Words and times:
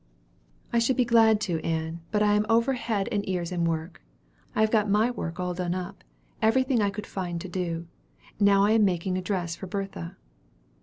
"I 0.73 0.79
should 0.79 0.97
be 0.97 1.05
glad 1.05 1.39
to, 1.41 1.59
Ann; 1.63 1.99
but 2.09 2.23
I 2.23 2.33
am 2.33 2.47
over 2.49 2.73
head 2.73 3.07
and 3.11 3.23
ears 3.29 3.51
in 3.51 3.65
work. 3.65 4.01
I 4.55 4.61
have 4.61 4.71
got 4.71 4.89
my 4.89 5.11
work 5.11 5.39
all 5.39 5.53
done 5.53 5.75
up, 5.75 6.03
every 6.41 6.63
thing 6.63 6.79
that 6.79 6.85
I 6.85 6.89
could 6.89 7.05
find 7.05 7.39
to 7.39 7.47
do. 7.47 7.85
Now 8.39 8.63
I 8.65 8.71
am 8.71 8.83
making 8.83 9.15
a 9.15 9.21
dress 9.21 9.55
for 9.55 9.67
Bertha." 9.67 10.17